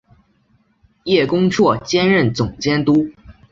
[1.03, 3.11] 叶恭绰兼任总监督。